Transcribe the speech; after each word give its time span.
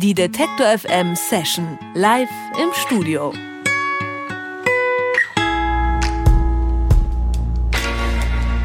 Die 0.00 0.14
Detektor 0.14 0.78
FM 0.78 1.16
Session 1.16 1.76
live 1.94 2.28
im 2.62 2.68
Studio. 2.72 3.32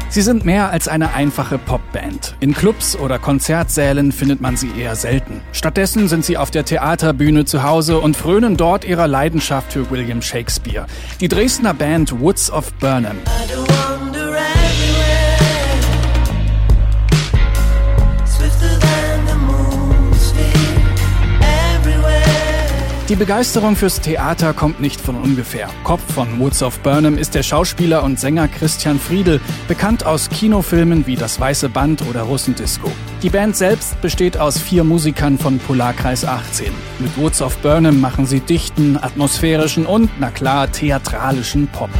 Sie 0.08 0.22
sind 0.22 0.44
mehr 0.44 0.70
als 0.70 0.86
eine 0.86 1.12
einfache 1.14 1.58
Popband. 1.58 2.36
In 2.38 2.54
Clubs 2.54 2.96
oder 2.96 3.18
Konzertsälen 3.18 4.12
findet 4.12 4.40
man 4.40 4.56
sie 4.56 4.70
eher 4.78 4.94
selten. 4.94 5.40
Stattdessen 5.50 6.06
sind 6.06 6.24
sie 6.24 6.36
auf 6.38 6.52
der 6.52 6.64
Theaterbühne 6.64 7.46
zu 7.46 7.64
Hause 7.64 7.98
und 7.98 8.16
frönen 8.16 8.56
dort 8.56 8.84
ihrer 8.84 9.08
Leidenschaft 9.08 9.72
für 9.72 9.90
William 9.90 10.22
Shakespeare. 10.22 10.86
Die 11.20 11.26
Dresdner 11.26 11.74
Band 11.74 12.20
Woods 12.20 12.48
of 12.48 12.72
Burnham. 12.74 13.16
Die 23.10 23.16
Begeisterung 23.16 23.76
fürs 23.76 24.00
Theater 24.00 24.54
kommt 24.54 24.80
nicht 24.80 24.98
von 24.98 25.16
ungefähr. 25.16 25.68
Kopf 25.84 26.00
von 26.14 26.40
Woods 26.40 26.62
of 26.62 26.80
Burnham 26.80 27.18
ist 27.18 27.34
der 27.34 27.42
Schauspieler 27.42 28.02
und 28.02 28.18
Sänger 28.18 28.48
Christian 28.48 28.98
Friedel, 28.98 29.42
bekannt 29.68 30.06
aus 30.06 30.30
Kinofilmen 30.30 31.06
wie 31.06 31.14
Das 31.14 31.38
Weiße 31.38 31.68
Band 31.68 32.00
oder 32.08 32.22
Russendisco. 32.22 32.90
Die 33.22 33.28
Band 33.28 33.56
selbst 33.56 34.00
besteht 34.00 34.38
aus 34.38 34.58
vier 34.58 34.84
Musikern 34.84 35.36
von 35.36 35.58
Polarkreis 35.58 36.24
18. 36.24 36.72
Mit 36.98 37.14
Woods 37.18 37.42
of 37.42 37.58
Burnham 37.58 38.00
machen 38.00 38.24
sie 38.24 38.40
dichten, 38.40 38.96
atmosphärischen 38.96 39.84
und, 39.84 40.08
na 40.18 40.30
klar, 40.30 40.72
theatralischen 40.72 41.66
Pop. 41.68 41.90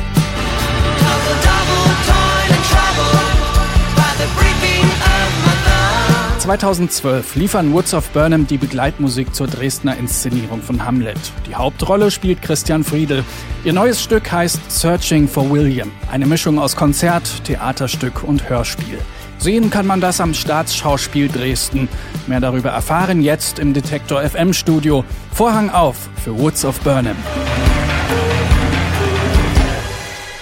2012 6.44 7.36
liefern 7.36 7.72
Woods 7.72 7.94
of 7.94 8.10
Burnham 8.10 8.46
die 8.46 8.58
Begleitmusik 8.58 9.34
zur 9.34 9.46
Dresdner 9.46 9.96
Inszenierung 9.96 10.60
von 10.60 10.84
Hamlet. 10.84 11.18
Die 11.48 11.54
Hauptrolle 11.54 12.10
spielt 12.10 12.42
Christian 12.42 12.84
Friedel. 12.84 13.24
Ihr 13.64 13.72
neues 13.72 14.02
Stück 14.02 14.30
heißt 14.30 14.60
Searching 14.70 15.26
for 15.26 15.50
William, 15.50 15.90
eine 16.12 16.26
Mischung 16.26 16.58
aus 16.58 16.76
Konzert, 16.76 17.44
Theaterstück 17.44 18.24
und 18.24 18.46
Hörspiel. 18.50 18.98
Sehen 19.38 19.70
kann 19.70 19.86
man 19.86 20.02
das 20.02 20.20
am 20.20 20.34
Staatsschauspiel 20.34 21.28
Dresden. 21.28 21.88
Mehr 22.26 22.40
darüber 22.40 22.68
erfahren 22.68 23.22
jetzt 23.22 23.58
im 23.58 23.72
Detektor 23.72 24.20
FM 24.20 24.52
Studio. 24.52 25.02
Vorhang 25.32 25.70
auf 25.70 26.10
für 26.22 26.38
Woods 26.38 26.66
of 26.66 26.78
Burnham. 26.80 27.16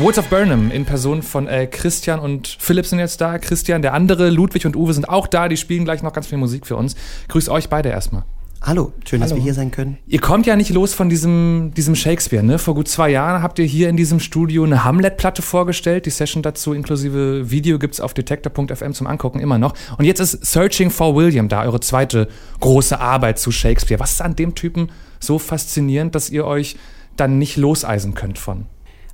Woods 0.03 0.19
of 0.19 0.27
Burnham 0.27 0.73
in 0.73 0.85
Person 0.85 1.23
von 1.23 1.47
äh, 1.47 1.69
Christian 1.69 2.19
und 2.19 2.57
Philipp 2.59 2.87
sind 2.87 2.99
jetzt 2.99 3.21
da. 3.21 3.39
Christian, 3.39 3.83
der 3.83 3.95
andere, 3.95 4.31
Ludwig 4.31 4.67
und 4.67 4.75
Uwe 4.75 4.93
sind 4.95 5.09
auch 5.09 5.29
da. 5.29 5.47
Die 5.47 5.57
spielen 5.57 5.85
gleich 5.85 6.03
noch 6.03 6.13
ganz 6.13 6.27
viel 6.27 6.39
Musik 6.39 6.67
für 6.67 6.75
uns. 6.75 6.97
Grüß 7.29 7.49
euch 7.49 7.69
beide 7.69 7.91
erstmal. 7.91 8.25
Hallo, 8.61 8.93
schön, 9.09 9.21
dass 9.21 9.33
wir 9.33 9.41
hier 9.41 9.55
sein 9.55 9.71
können. 9.71 9.99
Ihr 10.09 10.21
kommt 10.21 10.45
ja 10.47 10.57
nicht 10.57 10.71
los 10.71 10.93
von 10.93 11.09
diesem, 11.09 11.71
diesem 11.77 11.95
Shakespeare, 11.95 12.43
ne? 12.43 12.59
Vor 12.59 12.75
gut 12.75 12.89
zwei 12.89 13.11
Jahren 13.11 13.45
habt 13.45 13.61
ihr 13.61 13.65
hier 13.65 13.89
in 13.89 13.97
diesem 13.97 14.19
Studio 14.19 14.65
eine 14.65 14.83
Hamlet-Platte 14.83 15.41
vorgestellt. 15.41 16.05
Die 16.07 16.11
Session 16.11 16.43
dazu 16.43 16.73
inklusive 16.73 17.53
Video 17.53 17.79
gibt's 17.79 18.01
auf 18.01 18.13
detektor.fm 18.13 18.95
zum 18.95 19.07
Angucken 19.07 19.39
immer 19.39 19.59
noch. 19.59 19.75
Und 19.99 20.05
jetzt 20.05 20.19
ist 20.19 20.45
Searching 20.45 20.91
for 20.91 21.15
William 21.15 21.49
da, 21.49 21.63
eure 21.63 21.79
zweite 21.79 22.27
große 22.59 22.99
Arbeit 22.99 23.39
zu 23.39 23.53
Shakespeare. 23.53 24.01
Was 24.01 24.13
ist 24.13 24.23
an 24.23 24.35
dem 24.35 24.57
Typen 24.57 24.91
so 25.21 25.39
faszinierend, 25.39 26.17
dass 26.17 26.29
ihr 26.29 26.45
euch 26.45 26.75
dann 27.17 27.39
nicht 27.39 27.57
loseisen 27.57 28.15
könnt 28.15 28.41
von? 28.41 28.67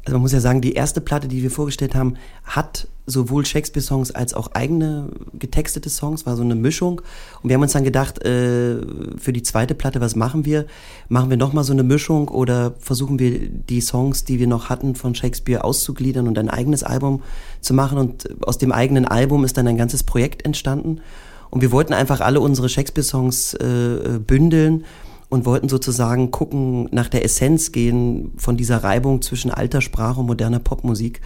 Also 0.09 0.17
man 0.17 0.23
muss 0.23 0.33
ja 0.33 0.41
sagen, 0.41 0.63
die 0.63 0.73
erste 0.73 1.03
Platte, 1.03 1.29
die 1.29 1.43
wir 1.43 1.51
vorgestellt 1.51 1.95
haben, 1.95 2.15
hat 2.43 2.89
sowohl 3.05 3.45
Shakespeare-Songs 3.45 4.11
als 4.13 4.33
auch 4.33 4.53
eigene 4.53 5.11
getextete 5.39 5.91
Songs, 5.91 6.25
war 6.25 6.35
so 6.35 6.43
eine 6.43 6.55
Mischung. 6.55 7.03
Und 7.43 7.51
wir 7.51 7.55
haben 7.57 7.61
uns 7.61 7.75
dann 7.75 7.85
gedacht, 7.85 8.25
äh, 8.25 8.81
für 9.19 9.35
die 9.35 9.43
zweite 9.43 9.75
Platte, 9.75 10.01
was 10.01 10.17
machen 10.17 10.47
wir? 10.47 10.65
Machen 11.11 11.29
wir 11.29 11.37
nochmal 11.37 11.63
so 11.63 11.75
eine 11.75 11.83
Mischung 11.83 12.29
oder 12.29 12.73
versuchen 12.79 13.19
wir 13.19 13.39
die 13.39 13.83
Songs, 13.83 14.25
die 14.25 14.39
wir 14.39 14.47
noch 14.47 14.71
hatten 14.71 14.95
von 14.95 15.15
Shakespeare 15.15 15.63
auszugliedern 15.63 16.27
und 16.27 16.39
ein 16.39 16.49
eigenes 16.49 16.85
Album 16.85 17.23
zu 17.61 17.75
machen? 17.75 17.99
Und 17.99 18.31
aus 18.47 18.57
dem 18.57 18.73
eigenen 18.73 19.05
Album 19.05 19.45
ist 19.45 19.59
dann 19.59 19.69
ein 19.69 19.77
ganzes 19.77 20.05
Projekt 20.05 20.47
entstanden. 20.47 21.03
Und 21.51 21.61
wir 21.61 21.71
wollten 21.71 21.93
einfach 21.93 22.23
alle 22.23 22.41
unsere 22.41 22.71
Shakespeare-Songs 22.71 23.53
äh, 23.53 24.19
bündeln 24.27 24.87
und 25.29 25.45
wollten 25.45 25.69
sozusagen 25.69 26.31
gucken, 26.31 26.89
nach 26.91 27.09
der 27.09 27.25
Essenz 27.25 27.73
gehen 27.73 28.33
von 28.37 28.57
dieser 28.57 28.79
Reibung 28.79 29.23
zwischen 29.23 29.51
alter 29.51 29.81
Sprache 29.81 30.21
und 30.21 30.27
moderner 30.27 30.59
Popmusik. 30.59 31.21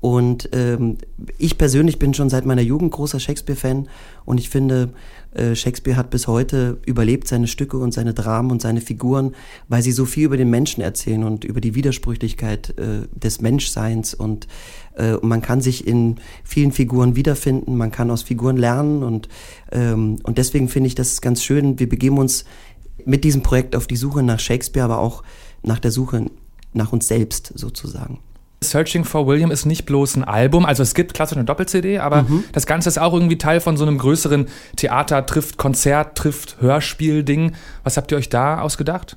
Und 0.00 0.50
ähm, 0.52 0.98
ich 1.38 1.56
persönlich 1.56 1.98
bin 1.98 2.12
schon 2.12 2.28
seit 2.28 2.44
meiner 2.44 2.62
Jugend 2.62 2.92
großer 2.92 3.18
Shakespeare-Fan 3.18 3.88
und 4.24 4.38
ich 4.38 4.50
finde, 4.50 4.90
äh, 5.32 5.54
Shakespeare 5.54 5.96
hat 5.96 6.10
bis 6.10 6.26
heute 6.26 6.78
überlebt 6.84 7.26
seine 7.26 7.46
Stücke 7.46 7.78
und 7.78 7.92
seine 7.92 8.12
Dramen 8.12 8.50
und 8.50 8.60
seine 8.60 8.82
Figuren, 8.82 9.34
weil 9.68 9.82
sie 9.82 9.92
so 9.92 10.04
viel 10.04 10.26
über 10.26 10.36
den 10.36 10.50
Menschen 10.50 10.82
erzählen 10.82 11.24
und 11.24 11.44
über 11.44 11.62
die 11.62 11.74
Widersprüchlichkeit 11.74 12.74
äh, 12.78 13.08
des 13.18 13.40
Menschseins 13.40 14.12
und, 14.12 14.46
äh, 14.96 15.14
man 15.22 15.40
kann 15.40 15.62
sich 15.62 15.86
in 15.86 16.16
vielen 16.44 16.72
Figuren 16.72 17.16
wiederfinden, 17.16 17.76
man 17.76 17.90
kann 17.90 18.10
aus 18.10 18.22
Figuren 18.22 18.58
lernen 18.58 19.02
und, 19.02 19.28
ähm, 19.72 20.18
und 20.22 20.36
deswegen 20.36 20.68
finde 20.68 20.88
ich 20.88 20.94
das 20.94 21.22
ganz 21.22 21.42
schön. 21.42 21.78
Wir 21.78 21.88
begeben 21.88 22.18
uns 22.18 22.44
mit 23.06 23.24
diesem 23.24 23.42
Projekt 23.42 23.74
auf 23.76 23.86
die 23.86 23.96
Suche 23.96 24.22
nach 24.22 24.38
Shakespeare, 24.38 24.84
aber 24.84 24.98
auch 24.98 25.22
nach 25.62 25.78
der 25.78 25.90
Suche 25.90 26.26
nach 26.72 26.92
uns 26.92 27.08
selbst 27.08 27.52
sozusagen. 27.54 28.20
Searching 28.62 29.04
for 29.04 29.26
William 29.26 29.50
ist 29.50 29.66
nicht 29.66 29.84
bloß 29.84 30.16
ein 30.16 30.24
Album, 30.24 30.64
also 30.64 30.82
es 30.82 30.94
gibt 30.94 31.14
klassisch 31.14 31.36
eine 31.36 31.44
Doppel-CD, 31.44 31.98
aber 31.98 32.22
mhm. 32.22 32.44
das 32.52 32.66
Ganze 32.66 32.88
ist 32.88 32.98
auch 32.98 33.12
irgendwie 33.12 33.38
Teil 33.38 33.60
von 33.60 33.76
so 33.76 33.84
einem 33.84 33.98
größeren 33.98 34.46
Theater 34.76 35.26
trifft 35.26 35.56
Konzert 35.58 36.16
trifft 36.16 36.60
Hörspiel-Ding. 36.60 37.52
Was 37.84 37.96
habt 37.96 38.10
ihr 38.12 38.18
euch 38.18 38.28
da 38.28 38.60
ausgedacht? 38.60 39.16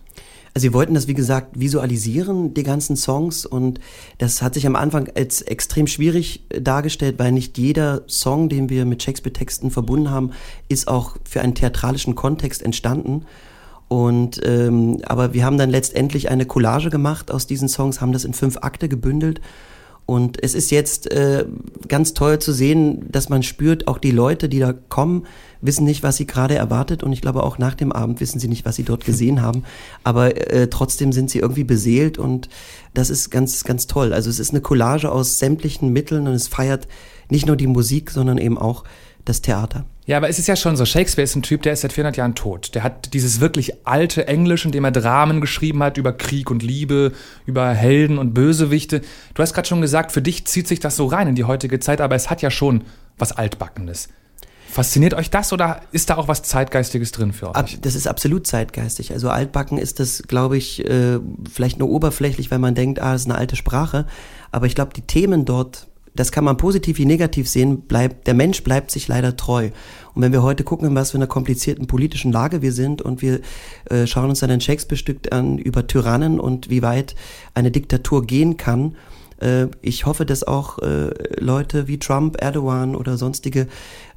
Also 0.54 0.66
wir 0.66 0.74
wollten 0.74 0.94
das, 0.94 1.08
wie 1.08 1.14
gesagt, 1.14 1.60
visualisieren, 1.60 2.54
die 2.54 2.64
ganzen 2.64 2.96
Songs. 2.96 3.46
Und 3.46 3.80
das 4.18 4.42
hat 4.42 4.56
sich 4.56 4.66
am 4.68 4.76
Anfang 4.76 5.10
als 5.16 5.42
extrem 5.42 5.88
schwierig 5.88 6.44
dargestellt, 6.50 7.20
weil 7.20 7.32
nicht 7.32 7.58
jeder 7.58 8.02
Song, 8.08 8.50
den 8.50 8.70
wir 8.70 8.86
mit 8.86 9.02
Shakespeare-Texten 9.04 9.72
verbunden 9.72 10.10
haben, 10.10 10.32
ist 10.68 10.88
auch 10.88 11.16
für 11.24 11.42
einen 11.42 11.56
theatralischen 11.56 12.16
Kontext 12.16 12.62
entstanden. 12.62 13.26
Und 13.90 14.40
ähm, 14.46 15.00
aber 15.06 15.34
wir 15.34 15.44
haben 15.44 15.58
dann 15.58 15.72
letztendlich 15.72 16.30
eine 16.30 16.46
Collage 16.46 16.90
gemacht 16.90 17.32
aus 17.32 17.48
diesen 17.48 17.68
Songs, 17.68 18.00
haben 18.00 18.14
das 18.14 18.24
in 18.24 18.34
fünf 18.34 18.58
Akte 18.62 18.88
gebündelt. 18.88 19.42
Und 20.06 20.42
es 20.44 20.56
ist 20.56 20.72
jetzt 20.72 21.12
äh, 21.12 21.46
ganz 21.88 22.16
toll 22.16 22.40
zu 22.40 22.52
sehen, 22.52 23.06
dass 23.12 23.30
man 23.30 23.44
spürt, 23.44 23.88
auch 23.88 24.00
die 24.00 24.10
Leute, 24.10 24.50
die 24.50 24.58
da 24.58 24.74
kommen, 24.74 25.28
wissen 25.62 25.86
nicht, 25.86 26.02
was 26.02 26.18
sie 26.18 26.26
gerade 26.26 26.56
erwartet. 26.56 27.04
Und 27.04 27.14
ich 27.14 27.22
glaube, 27.22 27.44
auch 27.44 27.60
nach 27.60 27.76
dem 27.76 27.92
Abend 27.92 28.20
wissen 28.20 28.40
sie 28.40 28.48
nicht, 28.48 28.66
was 28.66 28.76
sie 28.76 28.84
dort 28.84 29.06
gesehen 29.06 29.42
haben. 29.44 29.66
Aber 30.04 30.36
äh, 30.52 30.68
trotzdem 30.68 31.12
sind 31.12 31.30
sie 31.30 31.40
irgendwie 31.40 31.64
beseelt 31.64 32.18
und 32.18 32.50
das 32.96 33.12
ist 33.12 33.30
ganz, 33.30 33.64
ganz 33.64 33.86
toll. 33.86 34.14
Also 34.14 34.32
es 34.32 34.40
ist 34.40 34.50
eine 34.50 34.62
Collage 34.62 35.12
aus 35.12 35.38
sämtlichen 35.38 35.94
Mitteln 35.94 36.28
und 36.28 36.34
es 36.34 36.48
feiert 36.48 36.88
nicht 37.30 37.46
nur 37.46 37.56
die 37.56 37.68
Musik, 37.68 38.10
sondern 38.10 38.40
eben 38.40 38.58
auch 38.58 38.86
das 39.25 39.41
Theater. 39.41 39.85
Ja, 40.06 40.18
aber 40.18 40.28
es 40.28 40.40
ist 40.40 40.47
ja 40.47 40.56
schon 40.56 40.75
so, 40.75 40.85
Shakespeare 40.85 41.24
ist 41.24 41.35
ein 41.35 41.44
Typ, 41.44 41.62
der 41.62 41.74
ist 41.74 41.81
seit 41.81 41.94
400 41.94 42.18
Jahren 42.18 42.34
tot. 42.34 42.74
Der 42.74 42.81
hat 42.81 43.13
dieses 43.13 43.40
wirklich 43.40 43.85
alte 43.85 44.28
Englisch, 44.28 44.66
in 44.66 44.72
dem 44.72 44.84
er 44.84 44.91
Dramen 44.91 45.40
geschrieben 45.40 45.84
hat 45.84 45.97
über 45.97 46.13
Krieg 46.13 46.50
und 46.50 46.63
Liebe, 46.63 47.12
über 47.46 47.69
Helden 47.69 48.18
und 48.18 48.34
Bösewichte. 48.34 49.02
Du 49.35 49.44
hast 49.44 49.53
gerade 49.53 49.68
schon 49.68 49.81
gesagt, 49.81 50.12
für 50.12 50.22
dich 50.22 50.46
zieht 50.47 50.68
sich 50.68 50.80
das 50.80 50.96
so 50.96 51.06
rein 51.06 51.28
in 51.28 51.35
die 51.35 51.44
heutige 51.44 51.80
Zeit, 51.80 52.02
aber 52.02 52.16
es 52.16 52.30
hat 52.30 52.41
ja 52.41 52.50
schon 52.50 52.85
was 53.19 53.34
Altbackenes. 53.34 54.09
Fasziniert 54.69 55.16
euch 55.16 55.31
das 55.31 55.51
oder 55.51 55.81
ist 55.91 56.12
da 56.12 56.18
auch 56.18 56.28
was 56.28 56.44
Zeitgeistiges 56.44 57.12
drin 57.12 57.34
für 57.34 57.56
euch? 57.56 57.80
Das 57.81 57.96
ist 57.96 58.07
absolut 58.07 58.46
zeitgeistig. 58.46 59.13
Also 59.13 59.30
altbacken 59.30 59.80
ist 59.80 60.00
das, 60.00 60.24
glaube 60.28 60.57
ich, 60.57 60.86
äh, 60.86 61.19
vielleicht 61.51 61.80
nur 61.80 61.90
oberflächlich, 61.90 62.51
weil 62.51 62.59
man 62.59 62.75
denkt, 62.75 63.01
ah, 63.01 63.13
das 63.13 63.22
ist 63.22 63.30
eine 63.30 63.38
alte 63.38 63.56
Sprache. 63.56 64.06
Aber 64.51 64.68
ich 64.68 64.75
glaube, 64.75 64.94
die 64.96 65.01
Themen 65.01 65.46
dort 65.46 65.89
das 66.19 66.34
kann 66.34 66.44
man 66.44 66.57
positiv 66.57 66.97
wie 66.97 67.06
negativ 67.06 67.47
sehen, 67.47 67.81
bleibt, 67.81 68.28
der 68.28 68.34
Mensch 68.34 68.62
bleibt 68.63 68.91
sich 68.91 69.07
leider 69.07 69.38
treu. 69.38 69.69
Und 70.13 70.22
wenn 70.22 70.34
wir 70.34 70.44
heute 70.44 70.66
gucken, 70.66 70.90
in 70.90 70.96
was 70.96 71.12
für 71.12 71.18
einer 71.18 71.28
komplizierten 71.28 71.88
politischen 71.88 72.34
Lage 72.34 72.62
wir 72.62 72.74
sind 72.74 73.02
und 73.02 73.22
wir 73.22 73.40
äh, 73.90 74.06
schauen 74.06 74.30
uns 74.30 74.39
dann 74.42 74.51
ein 74.51 74.60
Shakespeare-Stück 74.60 75.31
an 75.31 75.57
über 75.57 75.88
Tyrannen 75.88 76.42
und 76.42 76.69
wie 76.69 76.81
weit 76.81 77.16
eine 77.54 77.71
Diktatur 77.71 78.27
gehen 78.27 78.57
kann, 78.57 78.98
äh, 79.39 79.68
ich 79.81 80.06
hoffe, 80.06 80.25
dass 80.25 80.44
auch 80.44 80.80
äh, 80.80 81.12
Leute 81.39 81.88
wie 81.88 82.00
Trump, 82.00 82.42
Erdogan 82.42 82.98
oder 82.98 83.18
sonstige 83.18 83.68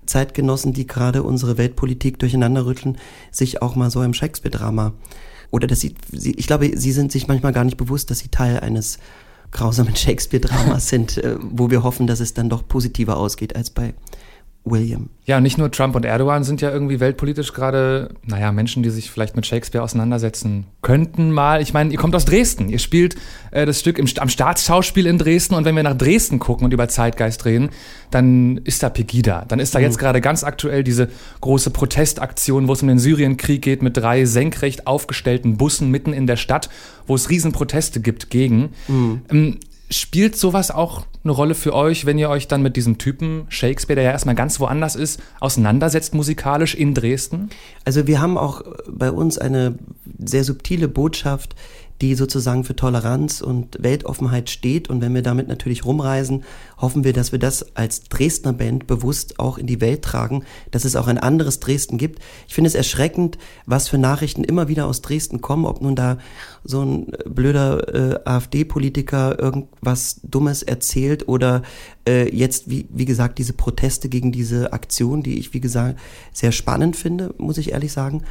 Zeitgenossen, 0.05 0.73
die 0.73 0.89
gerade 0.89 1.23
unsere 1.23 1.57
Weltpolitik 1.57 2.19
durcheinander 2.19 2.67
rütteln, 2.67 2.99
sich 3.31 3.63
auch 3.63 3.77
mal 3.77 3.91
so 3.91 4.01
einem 4.01 4.15
Shakespeare-Drama 4.15 4.93
oder 5.53 5.69
dass 5.69 5.79
sie, 5.79 5.95
sie, 6.11 6.33
ich 6.33 6.49
glaube, 6.49 6.73
sie 6.75 6.91
sind 6.91 7.13
sich 7.13 7.29
manchmal 7.29 7.53
gar 7.53 7.63
nicht 7.63 7.77
bewusst, 7.77 8.11
dass 8.11 8.19
sie 8.19 8.29
Teil 8.29 8.59
eines 8.59 8.99
grausamen 9.53 9.95
Shakespeare-Dramas 9.97 10.89
sind, 10.89 11.19
äh, 11.19 11.37
wo 11.41 11.71
wir 11.71 11.83
hoffen, 11.83 12.07
dass 12.07 12.21
es 12.21 12.35
dann 12.35 12.49
doch 12.49 12.67
positiver 12.67 13.17
ausgeht 13.17 13.55
als 13.55 13.71
bei 13.71 13.95
William. 14.65 15.11
Ja, 15.25 15.41
nicht 15.41 15.59
nur 15.59 15.71
Trump 15.71 15.97
und 15.97 16.05
Erdogan 16.05 16.45
sind 16.45 16.61
ja 16.61 16.71
irgendwie 16.71 17.01
weltpolitisch 17.01 17.53
gerade, 17.53 18.11
naja, 18.25 18.53
Menschen, 18.53 18.83
die 18.83 18.91
sich 18.91 19.11
vielleicht 19.11 19.35
mit 19.35 19.45
Shakespeare 19.45 19.83
auseinandersetzen 19.83 20.67
könnten 20.83 21.33
mal. 21.33 21.61
Ich 21.61 21.73
meine, 21.73 21.91
ihr 21.91 21.99
kommt 21.99 22.15
aus 22.15 22.25
Dresden. 22.25 22.69
Ihr 22.69 22.79
spielt 22.79 23.17
äh, 23.51 23.67
das 23.67 23.81
Stück 23.81 23.99
im, 23.99 24.09
am 24.19 24.29
Staatsschauspiel 24.29 25.07
in 25.07 25.19
Dresden 25.19 25.55
und 25.55 25.65
wenn 25.65 25.75
wir 25.75 25.83
nach 25.83 25.97
Dresden 25.97 26.39
gucken 26.39 26.65
und 26.65 26.73
über 26.73 26.89
Zeitgeist 26.89 27.45
reden, 27.45 27.71
dann 28.11 28.59
ist 28.59 28.83
da 28.83 28.91
Pegida. 28.91 29.45
Dann 29.49 29.59
ist 29.59 29.75
da 29.75 29.81
jetzt 29.81 29.97
mhm. 29.97 30.01
gerade 30.01 30.21
ganz 30.21 30.45
aktuell 30.45 30.85
diese 30.85 31.09
große 31.41 31.71
Protestaktion, 31.71 32.69
wo 32.69 32.73
es 32.73 32.83
um 32.83 32.89
den 32.89 32.99
Syrienkrieg 32.99 33.63
geht, 33.63 33.83
mit 33.83 33.97
drei 33.97 34.25
senkrecht 34.27 34.87
aufgestellten 34.87 35.57
Bussen 35.57 35.91
mitten 35.91 36.13
in 36.13 36.29
der 36.29 36.37
Stadt, 36.37 36.69
wo 37.07 37.17
es 37.17 37.31
Riesenproteste 37.31 38.01
gibt 38.01 38.31
gegen. 38.31 38.71
Mhm. 38.87 39.23
Ähm, 39.31 39.59
Spielt 39.93 40.37
sowas 40.37 40.71
auch 40.71 41.05
eine 41.23 41.33
Rolle 41.33 41.55
für 41.55 41.75
euch, 41.75 42.07
wenn 42.07 42.17
ihr 42.17 42.31
euch 42.31 42.49
dann 42.49 42.63
mit 42.63 42.77
diesem 42.77 42.97
Typen 42.97 43.45
Shakespeare, 43.51 43.97
der 43.97 44.05
ja 44.05 44.11
erstmal 44.13 44.35
ganz 44.35 44.59
woanders 44.59 44.97
ist, 44.97 45.21
auseinandersetzt 45.39 46.15
musikalisch 46.15 46.75
in 46.75 46.95
Dresden? 46.95 47.51
Also 47.85 48.07
wir 48.07 48.21
haben 48.21 48.39
auch 48.39 48.63
bei 48.89 49.11
uns 49.11 49.37
eine 49.37 49.75
sehr 50.19 50.45
subtile 50.45 50.89
Botschaft, 50.89 51.55
die 52.01 52.15
sozusagen 52.15 52.65
für 52.65 52.75
Toleranz 52.75 53.41
und 53.41 53.83
Weltoffenheit 53.83 54.51
steht. 54.51 54.91
Und 54.91 55.01
wenn 55.01 55.15
wir 55.15 55.23
damit 55.23 55.49
natürlich 55.49 55.85
rumreisen, 55.85 56.45
hoffen 56.79 57.05
wir, 57.05 57.13
dass 57.13 57.31
wir 57.31 57.39
das 57.39 57.77
als 57.77 58.05
Dresdner 58.05 58.53
Band 58.53 58.87
bewusst 58.87 59.39
auch 59.39 59.57
in 59.59 59.67
die 59.67 59.81
Welt 59.81 60.03
tragen, 60.03 60.45
dass 60.73 60.85
es 60.85 60.97
auch 60.97 61.07
ein 61.07 61.19
anderes 61.19 61.61
Dresden 61.61 61.99
gibt. 61.99 62.21
Ich 62.49 62.55
finde 62.55 62.69
es 62.69 62.75
erschreckend, 62.75 63.39
was 63.67 63.89
für 63.89 63.99
Nachrichten 63.99 64.43
immer 64.43 64.69
wieder 64.69 64.87
aus 64.87 65.01
Dresden 65.01 65.41
kommen, 65.41 65.65
ob 65.65 65.81
nun 65.81 65.95
da 65.95 66.19
so 66.65 66.83
ein 66.83 67.07
blöder 67.25 67.95
äh, 67.95 68.21
AfD-Politiker 68.25 69.39
irgendwas 69.39 70.21
Dummes 70.23 70.63
erzählt 70.63 71.29
oder 71.29 71.63
äh, 72.07 72.35
jetzt, 72.35 72.69
wie, 72.69 72.87
wie 72.91 73.05
gesagt, 73.05 73.39
diese 73.39 73.53
Proteste 73.53 74.09
gegen 74.09 74.33
diese 74.33 74.73
Aktion, 74.73 75.23
die 75.23 75.39
ich, 75.39 75.55
wie 75.55 75.61
gesagt, 75.61 75.99
sehr 76.33 76.53
spannend 76.53 76.97
finde, 76.97 77.35
muss 77.39 77.59
ich 77.59 77.73
ehrlich 77.73 77.93
sagen. 77.93 78.23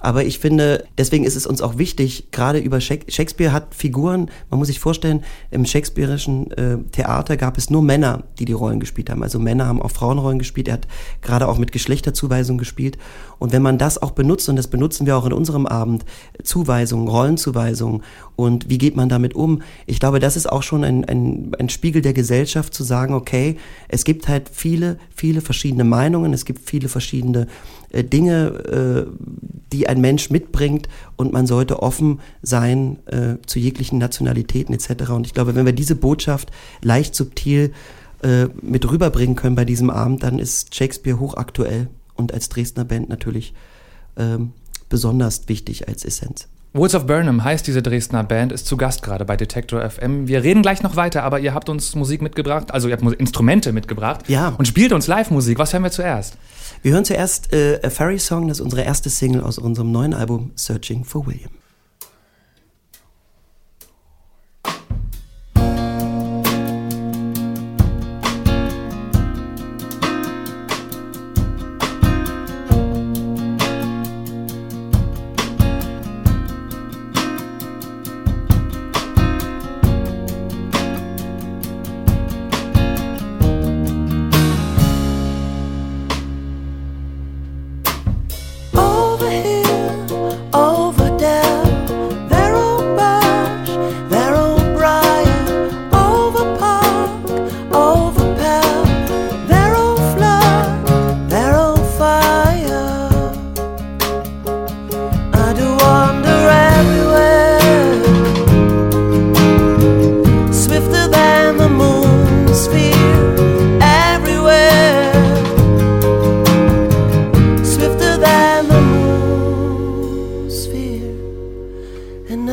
Aber 0.00 0.24
ich 0.24 0.38
finde, 0.38 0.84
deswegen 0.96 1.24
ist 1.24 1.36
es 1.36 1.46
uns 1.46 1.60
auch 1.60 1.76
wichtig, 1.76 2.28
gerade 2.32 2.58
über 2.58 2.80
Shakespeare 2.80 3.52
hat 3.52 3.74
Figuren, 3.74 4.30
man 4.48 4.58
muss 4.58 4.68
sich 4.68 4.80
vorstellen, 4.80 5.22
im 5.50 5.66
shakespearischen 5.66 6.50
äh, 6.52 6.78
Theater 6.90 7.36
gab 7.36 7.58
es 7.58 7.68
nur 7.68 7.82
Männer, 7.82 8.24
die 8.38 8.46
die 8.46 8.54
Rollen 8.54 8.80
gespielt 8.80 9.10
haben. 9.10 9.22
Also 9.22 9.38
Männer 9.38 9.66
haben 9.66 9.82
auch 9.82 9.90
Frauenrollen 9.90 10.38
gespielt. 10.38 10.68
Er 10.68 10.74
hat 10.74 10.88
gerade 11.20 11.46
auch 11.46 11.58
mit 11.58 11.70
Geschlechterzuweisung 11.70 12.56
gespielt. 12.56 12.96
Und 13.38 13.52
wenn 13.52 13.62
man 13.62 13.78
das 13.78 14.00
auch 14.00 14.12
benutzt, 14.12 14.48
und 14.48 14.56
das 14.56 14.68
benutzen 14.68 15.06
wir 15.06 15.16
auch 15.16 15.26
in 15.26 15.32
unserem 15.32 15.66
Abend, 15.66 16.04
Zuweisungen, 16.42 17.08
Rollenzuweisungen 17.08 18.02
und 18.36 18.70
wie 18.70 18.78
geht 18.78 18.96
man 18.96 19.10
damit 19.10 19.34
um? 19.34 19.62
Ich 19.86 20.00
glaube, 20.00 20.18
das 20.18 20.36
ist 20.36 20.50
auch 20.50 20.62
schon 20.62 20.82
ein, 20.82 21.04
ein, 21.04 21.52
ein 21.58 21.68
Spiegel 21.68 22.00
der 22.00 22.14
Gesellschaft 22.14 22.72
zu 22.72 22.84
sagen, 22.84 23.12
okay, 23.12 23.58
es 23.88 24.04
gibt 24.04 24.28
halt 24.28 24.50
viele, 24.52 24.98
viele 25.14 25.42
verschiedene 25.42 25.84
Meinungen, 25.84 26.32
es 26.32 26.44
gibt 26.44 26.68
viele 26.68 26.88
verschiedene 26.88 27.46
äh, 27.90 28.04
Dinge, 28.04 29.06
äh, 29.08 29.50
die 29.72 29.88
ein 29.88 30.00
Mensch 30.00 30.30
mitbringt 30.30 30.88
und 31.16 31.32
man 31.32 31.46
sollte 31.46 31.82
offen 31.82 32.20
sein 32.42 32.98
äh, 33.06 33.36
zu 33.46 33.58
jeglichen 33.58 33.98
Nationalitäten 33.98 34.74
etc. 34.74 35.10
Und 35.10 35.26
ich 35.26 35.34
glaube, 35.34 35.54
wenn 35.54 35.66
wir 35.66 35.72
diese 35.72 35.94
Botschaft 35.94 36.50
leicht 36.82 37.14
subtil 37.14 37.72
äh, 38.22 38.46
mit 38.62 38.90
rüberbringen 38.90 39.36
können 39.36 39.56
bei 39.56 39.64
diesem 39.64 39.90
Abend, 39.90 40.22
dann 40.22 40.38
ist 40.38 40.74
Shakespeare 40.74 41.18
hochaktuell 41.18 41.88
und 42.16 42.34
als 42.34 42.48
Dresdner 42.48 42.84
Band 42.84 43.08
natürlich 43.08 43.54
ähm, 44.16 44.52
besonders 44.88 45.48
wichtig 45.48 45.88
als 45.88 46.04
Essenz. 46.04 46.48
Woods 46.72 46.94
of 46.94 47.06
Burnham 47.06 47.42
heißt 47.42 47.66
diese 47.66 47.82
Dresdner 47.82 48.22
Band, 48.22 48.52
ist 48.52 48.64
zu 48.64 48.76
Gast 48.76 49.02
gerade 49.02 49.24
bei 49.24 49.36
Detector 49.36 49.90
FM. 49.90 50.28
Wir 50.28 50.44
reden 50.44 50.62
gleich 50.62 50.84
noch 50.84 50.94
weiter, 50.94 51.24
aber 51.24 51.40
ihr 51.40 51.52
habt 51.52 51.68
uns 51.68 51.96
Musik 51.96 52.22
mitgebracht, 52.22 52.72
also 52.72 52.86
ihr 52.86 52.96
habt 52.96 53.02
Instrumente 53.20 53.72
mitgebracht 53.72 54.28
ja. 54.28 54.54
und 54.56 54.68
spielt 54.68 54.92
uns 54.92 55.08
Live-Musik. 55.08 55.58
Was 55.58 55.72
hören 55.72 55.82
wir 55.82 55.90
zuerst? 55.90 56.38
Wir 56.82 56.92
hören 56.92 57.04
zuerst 57.04 57.52
äh, 57.52 57.80
A 57.82 57.90
Fairy 57.90 58.20
Song, 58.20 58.46
das 58.46 58.58
ist 58.58 58.64
unsere 58.64 58.82
erste 58.82 59.10
Single 59.10 59.42
aus 59.42 59.58
unserem 59.58 59.90
neuen 59.90 60.14
Album 60.14 60.52
Searching 60.54 61.02
for 61.02 61.26
William. 61.26 61.50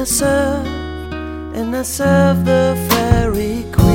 serve, 0.08 0.66
and 1.54 1.76
I 1.76 1.82
serve 1.82 2.46
the 2.46 2.76
fairy 2.90 3.66
queen. 3.74 3.87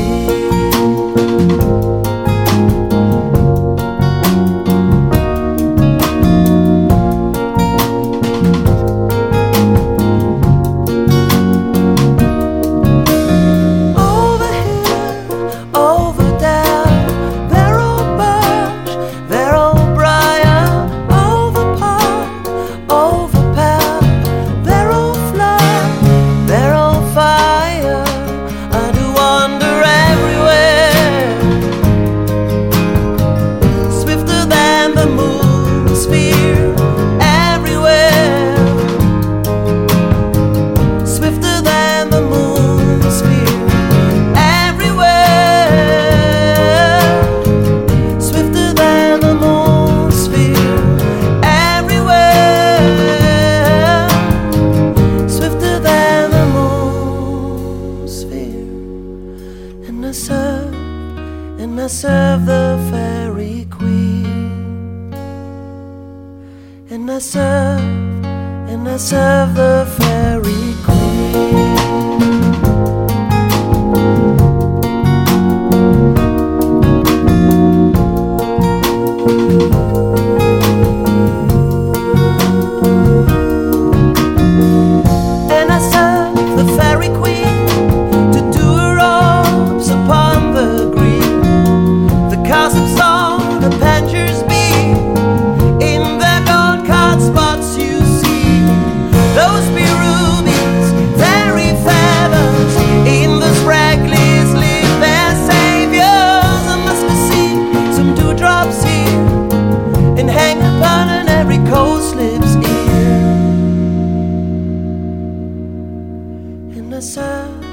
Serve, 117.02 117.64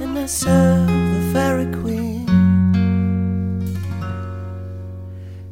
and 0.00 0.16
I 0.16 0.26
serve 0.26 0.86
the 0.86 1.30
fairy 1.32 1.66
queen. 1.82 2.28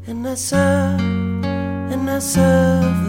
And 0.07 0.27
I 0.27 0.35
serve, 0.37 1.01
and 1.01 2.09
I 2.09 2.21
serve 2.21 3.04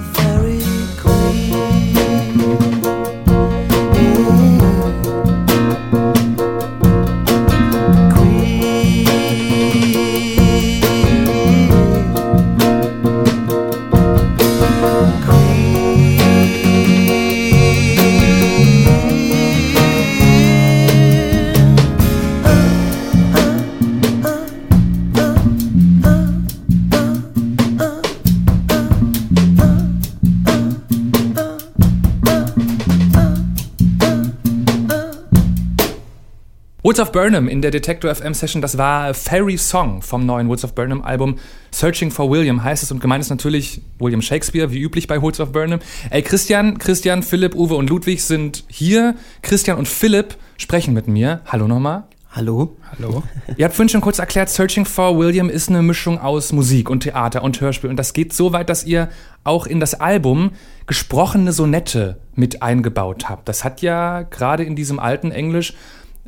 Woods 36.95 37.09
of 37.09 37.11
Burnham 37.11 37.49
in 37.49 37.61
der 37.61 37.71
Detector 37.71 38.15
FM 38.15 38.33
Session, 38.33 38.61
das 38.61 38.77
war 38.77 39.13
Fairy 39.13 39.57
Song 39.57 40.01
vom 40.01 40.25
neuen 40.25 40.47
Woods 40.47 40.63
of 40.63 40.75
Burnham 40.75 41.01
Album. 41.01 41.35
Searching 41.69 42.09
for 42.09 42.29
William 42.29 42.63
heißt 42.63 42.83
es 42.83 42.89
und 42.89 43.01
gemeint 43.01 43.21
ist 43.21 43.29
natürlich 43.29 43.81
William 43.99 44.21
Shakespeare, 44.21 44.71
wie 44.71 44.79
üblich 44.79 45.05
bei 45.05 45.21
Woods 45.21 45.41
of 45.41 45.51
Burnham. 45.51 45.81
Ey, 46.09 46.21
Christian, 46.21 46.77
Christian, 46.77 47.21
Philipp, 47.21 47.53
Uwe 47.53 47.75
und 47.75 47.89
Ludwig 47.89 48.23
sind 48.23 48.63
hier. 48.69 49.15
Christian 49.41 49.77
und 49.77 49.89
Philipp 49.89 50.37
sprechen 50.55 50.93
mit 50.93 51.09
mir. 51.09 51.41
Hallo 51.47 51.67
nochmal. 51.67 52.05
Hallo. 52.31 52.77
Hallo. 52.97 53.23
Ihr 53.57 53.65
habt 53.65 53.75
vorhin 53.75 53.89
schon 53.89 53.99
kurz 53.99 54.19
erklärt, 54.19 54.49
Searching 54.49 54.85
for 54.85 55.17
William 55.19 55.49
ist 55.49 55.67
eine 55.67 55.81
Mischung 55.81 56.21
aus 56.21 56.53
Musik 56.53 56.89
und 56.89 57.01
Theater 57.01 57.43
und 57.43 57.59
Hörspiel. 57.59 57.89
Und 57.89 57.97
das 57.97 58.13
geht 58.13 58.31
so 58.31 58.53
weit, 58.53 58.69
dass 58.69 58.85
ihr 58.85 59.09
auch 59.43 59.67
in 59.67 59.81
das 59.81 59.95
Album 59.95 60.51
gesprochene 60.87 61.51
Sonette 61.51 62.21
mit 62.35 62.61
eingebaut 62.61 63.27
habt. 63.27 63.49
Das 63.49 63.65
hat 63.65 63.81
ja 63.81 64.21
gerade 64.21 64.63
in 64.63 64.77
diesem 64.77 64.97
alten 64.99 65.31
Englisch 65.31 65.73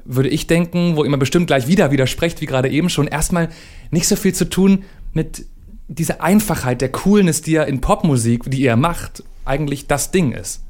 würde 0.06 0.30
ich 0.30 0.48
denken, 0.48 0.96
wo 0.96 1.04
immer 1.04 1.18
bestimmt 1.18 1.48
gleich 1.48 1.68
wieder 1.68 1.92
widersprecht, 1.92 2.42
wie 2.42 2.46
gerade 2.46 2.70
eben 2.70 2.89
schon, 2.89 3.08
erstmal 3.08 3.50
nicht 3.92 4.08
so 4.08 4.16
viel 4.16 4.34
zu 4.34 4.50
tun 4.50 4.84
mit 5.13 5.46
dieser 5.88 6.22
Einfachheit, 6.22 6.82
der 6.82 6.92
Coolness, 6.92 7.42
die 7.42 7.51
ja 7.51 7.63
in 7.63 7.82
Popmusik, 7.82 8.50
die 8.50 8.62
ihr 8.62 8.75
macht, 8.75 9.24
eigentlich 9.46 9.88
das 9.88 10.12
Ding 10.12 10.34
ist. 10.34 10.62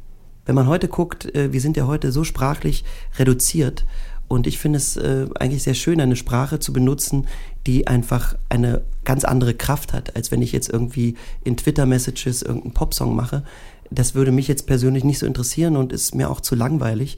Wenn 0.45 0.55
man 0.55 0.67
heute 0.67 0.87
guckt, 0.87 1.33
äh, 1.35 1.51
wir 1.51 1.61
sind 1.61 1.75
ja 1.75 1.87
heute 1.87 2.11
so 2.11 2.23
sprachlich 2.23 2.85
reduziert 3.17 3.85
und 4.27 4.47
ich 4.47 4.57
finde 4.57 4.77
es 4.77 4.97
äh, 4.97 5.25
eigentlich 5.39 5.63
sehr 5.63 5.73
schön, 5.73 6.01
eine 6.01 6.15
Sprache 6.15 6.59
zu 6.59 6.73
benutzen, 6.73 7.27
die 7.65 7.87
einfach 7.87 8.35
eine 8.49 8.83
ganz 9.03 9.23
andere 9.23 9.53
Kraft 9.53 9.93
hat, 9.93 10.15
als 10.15 10.31
wenn 10.31 10.41
ich 10.41 10.51
jetzt 10.51 10.69
irgendwie 10.69 11.15
in 11.43 11.57
Twitter-Messages 11.57 12.41
irgendeinen 12.41 12.73
Popsong 12.73 13.15
mache. 13.15 13.43
Das 13.89 14.15
würde 14.15 14.31
mich 14.31 14.47
jetzt 14.47 14.67
persönlich 14.67 15.03
nicht 15.03 15.19
so 15.19 15.25
interessieren 15.25 15.77
und 15.77 15.93
ist 15.93 16.13
mir 16.13 16.29
auch 16.29 16.41
zu 16.41 16.55
langweilig. 16.55 17.17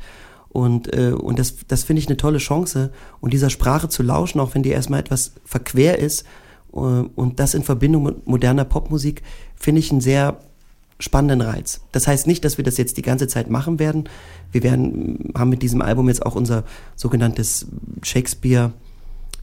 Und, 0.50 0.94
äh, 0.94 1.12
und 1.12 1.40
das, 1.40 1.56
das 1.68 1.84
finde 1.84 2.02
ich 2.02 2.08
eine 2.08 2.18
tolle 2.18 2.40
Chance. 2.40 2.92
Und 3.22 3.34
dieser 3.34 3.50
Sprache 3.50 3.90
zu 3.90 4.04
lauschen, 4.04 4.40
auch 4.40 4.56
wenn 4.56 4.64
die 4.64 4.70
erstmal 4.70 5.00
etwas 5.00 5.34
verquer 5.46 6.00
ist, 6.00 6.26
äh, 6.74 6.78
und 6.78 7.40
das 7.40 7.54
in 7.54 7.64
Verbindung 7.64 8.04
mit 8.04 8.28
moderner 8.28 8.66
Popmusik, 8.66 9.22
finde 9.56 9.80
ich 9.80 9.92
einen 9.92 10.02
sehr 10.02 10.40
spannenden 11.00 11.42
Reiz. 11.42 11.82
Das 11.92 12.08
heißt 12.08 12.28
nicht, 12.28 12.44
dass 12.44 12.58
wir 12.58 12.66
das 12.66 12.78
jetzt 12.78 12.98
die 12.98 13.02
ganze 13.02 13.28
Zeit 13.28 13.50
machen 13.50 13.80
werden. 13.80 14.10
Wir 14.52 14.64
werden, 14.64 15.32
haben 15.38 15.50
mit 15.50 15.62
diesem 15.62 15.82
Album 15.82 16.10
jetzt 16.10 16.26
auch 16.26 16.36
unser 16.36 16.64
sogenanntes 16.96 17.68
Shakespeare 18.04 18.74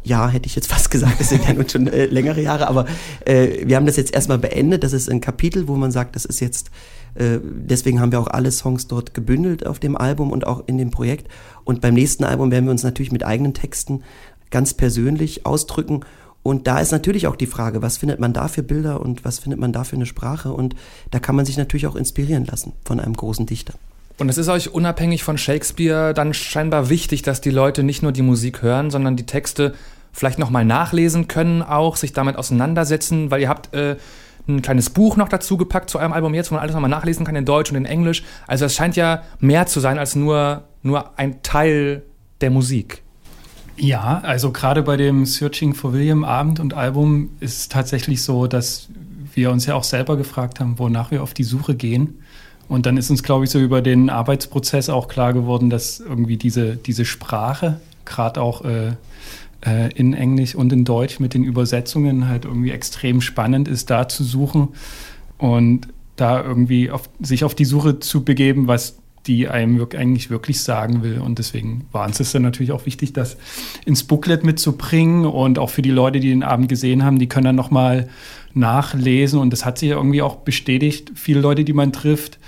ja, 0.07 0.29
hätte 0.29 0.47
ich 0.47 0.55
jetzt 0.55 0.69
fast 0.73 0.91
gesagt, 0.91 1.21
das 1.21 1.31
sind 1.31 1.45
ja 1.47 1.53
nun 1.53 1.69
schon 1.69 1.89
äh, 1.89 2.07
längere 2.07 2.41
Jahre, 2.41 2.69
aber 2.69 2.87
äh, 3.25 3.67
wir 3.67 3.77
haben 3.77 3.87
das 3.87 3.97
jetzt 3.97 4.15
erstmal 4.15 4.39
beendet. 4.39 4.85
Das 4.85 4.93
ist 4.93 5.11
ein 5.11 5.21
Kapitel, 5.21 5.67
wo 5.69 5.75
man 5.75 5.91
sagt, 5.91 6.15
das 6.15 6.25
ist 6.25 6.41
jetzt 6.41 6.71
deswegen 7.19 8.01
haben 8.01 8.13
wir 8.13 8.21
auch 8.21 8.27
alle 8.27 8.51
Songs 8.51 8.87
dort 8.87 9.15
gebündelt 9.15 9.67
auf 9.67 9.79
dem 9.79 9.97
Album 9.97 10.31
und 10.31 10.47
auch 10.47 10.65
in 10.67 10.79
dem 10.79 10.91
Projekt. 10.91 11.29
Und 11.65 11.81
beim 11.81 11.95
nächsten 11.95 12.25
Album 12.25 12.51
werden 12.51 12.67
wir 12.67 12.73
uns 12.73 12.83
natürlich 12.83 13.13
mit 13.13 13.25
eigenen 13.25 13.55
Texten 13.55 14.03
ganz 14.51 14.75
persönlich 14.75 15.47
ausdrücken. 15.47 16.01
Und 16.43 16.67
da 16.67 16.79
ist 16.79 16.93
natürlich 16.93 17.27
auch 17.27 17.37
die 17.37 17.47
Frage, 17.47 17.83
was 17.83 17.97
findet 17.97 18.21
man 18.21 18.33
da 18.33 18.49
für 18.49 18.63
Bilder 18.63 19.01
und 19.01 19.25
was 19.25 19.41
findet 19.41 19.59
man 19.59 19.73
da 19.73 19.83
für 19.83 19.97
eine 19.97 20.07
Sprache? 20.07 20.53
Und 20.53 20.77
da 21.11 21.19
kann 21.19 21.35
man 21.35 21.45
sich 21.45 21.57
natürlich 21.57 21.87
auch 21.87 21.97
inspirieren 21.97 22.45
lassen 22.45 22.73
von 22.85 23.01
einem 23.01 23.15
großen 23.15 23.47
Dichter. 23.47 23.75
Und 24.19 24.29
es 24.29 24.39
ist 24.39 24.49
euch 24.49 24.73
unabhängig 24.73 25.25
von 25.25 25.37
Shakespeare 25.39 26.15
dann 26.15 26.33
scheinbar 26.33 26.89
wichtig, 26.89 27.23
dass 27.23 27.41
die 27.41 27.51
Leute 27.51 27.83
nicht 27.83 28.03
nur 28.03 28.13
die 28.13 28.23
Musik 28.23 28.63
hören, 28.63 28.91
sondern 28.91 29.17
die 29.17 29.27
Texte 29.27 29.75
vielleicht 30.13 30.39
nochmal 30.39 30.65
nachlesen 30.65 31.29
können, 31.29 31.63
auch 31.63 31.97
sich 31.97 32.15
damit 32.15 32.37
auseinandersetzen, 32.37 33.31
weil 33.31 33.43
ihr 33.43 33.49
habt 33.51 33.75
äh, 33.75 33.97
ein 34.49 34.63
kleines 34.63 34.91
Buch 34.91 35.17
noch 35.17 35.29
dazu 35.29 35.57
gepackt 35.57 35.91
zu 35.91 35.99
eurem 35.99 36.13
Album 36.13 36.35
jetzt, 36.35 36.51
wo 36.51 36.55
man 36.55 36.63
alles 36.63 36.75
nochmal 36.75 36.91
nachlesen 36.91 37.27
kann 37.27 37.37
in 37.37 37.45
Deutsch 37.45 37.71
und 37.71 37.77
in 37.77 37.85
Englisch. 37.85 38.23
Also 38.47 38.65
es 38.65 38.75
scheint 38.75 38.97
ja 38.97 39.23
mehr 39.41 39.67
zu 39.67 39.81
sein 39.81 39.99
als 39.99 40.15
nur, 40.15 40.65
nur 40.83 41.19
ein 41.19 41.43
Teil 41.43 42.03
der 42.41 42.51
Musik. 42.51 43.03
Ja, 43.77 44.21
also 44.23 44.53
gerade 44.53 44.83
bei 44.83 44.97
dem 44.97 45.27
Searching 45.27 45.75
for 45.75 45.93
William 45.93 46.25
Abend 46.25 46.61
und 46.61 46.75
Album 46.75 47.31
ist 47.41 47.59
es 47.59 47.69
tatsächlich 47.69 48.23
so, 48.23 48.47
dass 48.47 48.89
wir 49.35 49.51
uns 49.51 49.67
ja 49.67 49.75
auch 49.75 49.85
selber 49.85 50.17
gefragt 50.17 50.61
haben, 50.61 50.79
wonach 50.79 51.11
wir 51.11 51.23
auf 51.23 51.35
die 51.35 51.45
Suche 51.45 51.75
gehen. 51.75 52.21
Und 52.69 52.87
dann 52.87 52.97
ist 52.97 53.11
uns, 53.11 53.23
glaube 53.23 53.45
ich, 53.45 53.51
so 53.51 53.61
über 53.61 53.83
den 53.83 54.11
Arbeitsprozess 54.11 54.89
auch 54.89 55.09
klar 55.09 55.33
geworden, 55.33 55.71
dass 55.71 56.01
irgendwie 56.01 56.37
diese, 56.37 56.77
diese 56.77 57.05
Sprache, 57.05 57.81
gerade 58.05 58.41
auch 58.41 58.65
äh, 58.65 58.93
äh, 59.65 59.93
in 59.95 60.15
Englisch 60.15 60.55
und 60.55 60.73
in 60.73 60.85
Deutsch 60.85 61.21
mit 61.21 61.35
den 61.35 61.45
Übersetzungen 61.45 62.29
halt 62.29 62.45
irgendwie 62.45 62.71
extrem 62.71 63.21
spannend 63.21 63.69
ist, 63.69 63.91
da 63.91 64.09
zu 64.09 64.25
suchen 64.25 64.69
und 65.39 65.89
da 66.17 66.43
irgendwie 66.43 66.91
auf, 66.91 67.09
sich 67.21 67.45
auf 67.45 67.55
die 67.55 67.65
Suche 67.65 68.01
zu 68.01 68.25
begeben, 68.25 68.69
was 68.69 68.99
die 69.27 69.49
einem 69.49 69.79
wirklich, 69.79 70.01
eigentlich 70.01 70.31
wirklich 70.31 70.63
sagen 70.63 71.03
will. 71.03 71.19
Und 71.19 71.39
deswegen 71.39 71.87
war 71.93 72.07
uns 72.07 72.19
das 72.19 72.33
dann 72.33 72.43
natürlich 72.43 72.73
auch 72.73 72.87
wichtig, 72.87 73.13
das 73.13 73.37
ins 73.85 74.05
Booklet 74.05 74.45
mitzubringen 74.45 75.27
und 75.27 75.59
auch 75.59 75.71
für 75.71 75.83
die 75.83 75.91
Leute, 75.91 76.21
die 76.21 76.29
den 76.29 76.43
Abend 76.43 76.69
gesehen 76.69 77.05
haben, 77.05 77.19
die 77.19 77.29
können 77.29 77.47
dann 77.47 77.57
nochmal 77.57 78.09
nachlesen. 78.55 79.41
Und 79.41 79.53
das 79.53 79.65
hat 79.65 79.79
sich 79.79 79.91
irgendwie 79.91 80.23
auch 80.23 80.37
bestätigt. 80.37 81.13
Viele 81.15 81.41
Leute, 81.41 81.65
die 81.65 81.73
man 81.73 81.93
trifft, 81.93 82.39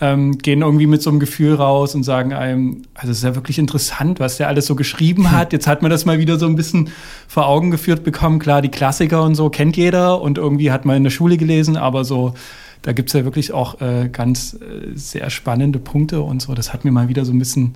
ähm, 0.00 0.38
gehen 0.38 0.62
irgendwie 0.62 0.86
mit 0.86 1.02
so 1.02 1.10
einem 1.10 1.18
Gefühl 1.18 1.54
raus 1.54 1.94
und 1.94 2.04
sagen 2.04 2.32
einem, 2.32 2.82
also 2.94 3.10
es 3.10 3.18
ist 3.18 3.24
ja 3.24 3.34
wirklich 3.34 3.58
interessant, 3.58 4.20
was 4.20 4.36
der 4.36 4.48
alles 4.48 4.66
so 4.66 4.74
geschrieben 4.74 5.30
hat. 5.30 5.52
Jetzt 5.52 5.66
hat 5.66 5.82
man 5.82 5.90
das 5.90 6.04
mal 6.04 6.18
wieder 6.18 6.38
so 6.38 6.46
ein 6.46 6.56
bisschen 6.56 6.90
vor 7.26 7.46
Augen 7.46 7.70
geführt 7.70 8.04
bekommen. 8.04 8.38
Klar, 8.38 8.62
die 8.62 8.70
Klassiker 8.70 9.22
und 9.24 9.34
so 9.34 9.50
kennt 9.50 9.76
jeder 9.76 10.20
und 10.20 10.38
irgendwie 10.38 10.70
hat 10.70 10.84
man 10.84 10.96
in 10.96 11.04
der 11.04 11.10
Schule 11.10 11.36
gelesen, 11.36 11.76
aber 11.76 12.04
so, 12.04 12.34
da 12.82 12.92
gibt's 12.92 13.12
ja 13.12 13.24
wirklich 13.24 13.52
auch 13.52 13.80
äh, 13.80 14.08
ganz 14.08 14.54
äh, 14.54 14.94
sehr 14.94 15.30
spannende 15.30 15.78
Punkte 15.78 16.20
und 16.20 16.40
so. 16.40 16.54
Das 16.54 16.72
hat 16.72 16.84
mir 16.84 16.92
mal 16.92 17.08
wieder 17.08 17.24
so 17.24 17.32
ein 17.32 17.38
bisschen 17.38 17.74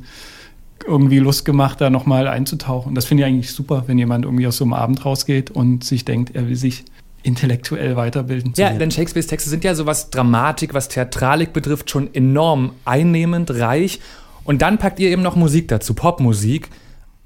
irgendwie 0.87 1.19
Lust 1.19 1.45
gemacht, 1.45 1.81
da 1.81 1.91
nochmal 1.91 2.29
einzutauchen. 2.29 2.95
Das 2.95 3.05
finde 3.05 3.23
ich 3.23 3.29
eigentlich 3.29 3.53
super, 3.53 3.85
wenn 3.87 3.99
jemand 3.99 4.25
irgendwie 4.25 4.47
aus 4.47 4.57
so 4.57 4.65
einem 4.65 4.73
Abend 4.73 5.05
rausgeht 5.05 5.51
und 5.51 5.85
sich 5.85 6.05
denkt, 6.05 6.35
er 6.35 6.49
will 6.49 6.57
sich 6.57 6.85
intellektuell 7.23 7.97
weiterbilden 7.97 8.55
zu 8.55 8.61
Ja, 8.61 8.71
denn 8.71 8.91
Shakespeares 8.91 9.27
Texte 9.27 9.51
sind 9.51 9.65
ja 9.65 9.75
so 9.75 9.87
was 9.87 10.11
Dramatik, 10.11 10.75
was 10.75 10.89
Theatralik 10.89 11.53
betrifft, 11.53 11.91
schon 11.91 12.13
enorm 12.15 12.73
einnehmend, 12.85 13.51
reich. 13.51 14.01
Und 14.45 14.63
dann 14.63 14.79
packt 14.79 14.99
ihr 14.99 15.11
eben 15.11 15.23
noch 15.23 15.37
Musik 15.37 15.69
dazu, 15.69 15.95
Popmusik. 15.95 16.69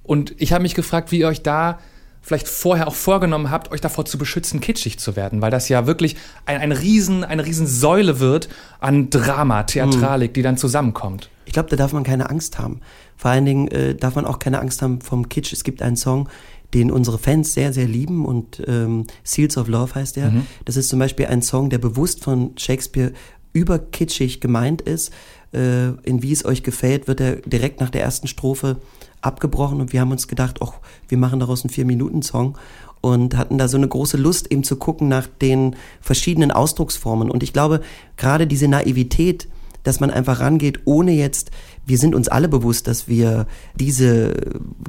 Und 0.03 0.35
ich 0.39 0.53
habe 0.53 0.63
mich 0.63 0.75
gefragt, 0.75 1.13
wie 1.13 1.21
ihr 1.21 1.29
euch 1.29 1.43
da 1.43 1.79
vielleicht 2.27 2.49
vorher 2.49 2.89
auch 2.89 2.95
vorgenommen 2.95 3.53
habt, 3.53 3.71
euch 3.71 3.81
davor 3.81 4.05
zu 4.05 4.19
beschützen, 4.19 4.61
kitschig 4.61 4.99
zu 4.99 5.15
werden, 5.15 5.43
weil 5.43 5.53
das 5.53 5.69
ja 5.69 5.87
wirklich 5.87 6.17
ein, 6.45 6.61
ein 6.61 6.73
Riesen, 6.73 7.23
eine 7.23 7.47
Riesensäule 7.47 8.19
wird 8.19 8.49
an 8.81 9.11
Drama, 9.11 9.63
Theatralik, 9.63 10.33
mhm. 10.33 10.35
die 10.35 10.43
dann 10.43 10.57
zusammenkommt. 10.57 11.31
Ich 11.45 11.53
glaube, 11.53 11.69
da 11.69 11.77
darf 11.77 11.93
man 11.93 12.03
keine 12.03 12.29
Angst 12.29 12.59
haben. 12.59 12.81
Vor 13.17 13.31
allen 13.31 13.45
Dingen 13.45 13.69
äh, 13.69 13.95
darf 13.95 14.17
man 14.17 14.25
auch 14.25 14.41
keine 14.41 14.59
Angst 14.59 14.83
haben 14.83 15.01
vom 15.01 15.29
Kitsch. 15.29 15.53
Es 15.53 15.63
gibt 15.63 15.81
einen 15.83 15.97
Song, 15.97 16.29
den 16.75 16.91
unsere 16.91 17.19
Fans 17.19 17.55
sehr, 17.55 17.73
sehr 17.73 17.87
lieben 17.87 18.25
und 18.25 18.63
ähm, 18.67 19.07
Seals 19.25 19.57
of 19.57 19.69
Love 19.69 19.95
heißt 19.95 20.17
der. 20.17 20.31
Mhm. 20.31 20.47
Das 20.65 20.77
ist 20.77 20.89
zum 20.89 20.99
Beispiel 20.99 21.27
ein 21.27 21.43
Song, 21.43 21.71
der 21.71 21.79
bewusst 21.79 22.25
von 22.25 22.53
Shakespeare 22.57 23.13
überkitschig 23.53 24.41
gemeint 24.41 24.83
ist. 24.83 25.13
Äh, 25.53 25.89
in 26.03 26.23
Wie 26.23 26.33
es 26.33 26.45
euch 26.45 26.63
gefällt, 26.63 27.09
wird 27.09 27.21
er 27.21 27.37
direkt 27.37 27.81
nach 27.81 27.91
der 27.91 28.03
ersten 28.03 28.27
Strophe 28.27 28.77
abgebrochen 29.23 29.81
und 29.81 29.93
wir 29.93 30.01
haben 30.01 30.11
uns 30.11 30.29
gedacht, 30.29 30.59
ach, 30.61 30.75
wir 31.09 31.19
machen 31.19 31.41
daraus 31.41 31.63
einen 31.63 31.71
Vier-Minuten-Song 31.71 32.59
und 33.01 33.37
hatten 33.37 33.59
da 33.59 33.69
so 33.69 33.77
eine 33.77 33.89
große 33.89 34.17
Lust 34.17 34.51
eben 34.51 34.65
zu 34.65 34.77
gucken 34.77 35.09
nach 35.09 35.27
den 35.27 35.77
verschiedenen 36.01 36.51
Ausdrucksformen. 36.51 37.31
Und 37.31 37.43
ich 37.43 37.53
glaube, 37.53 37.81
gerade 38.17 38.47
diese 38.47 38.69
Naivität, 38.69 39.49
dass 39.87 40.01
man 40.01 40.11
einfach 40.11 40.41
rangeht, 40.41 40.81
ohne 40.85 41.13
jetzt, 41.13 41.51
wir 41.87 41.99
sind 41.99 42.15
uns 42.15 42.27
alle 42.29 42.49
bewusst, 42.49 42.89
dass 42.89 43.07
wir 43.07 43.47
diese 43.79 44.35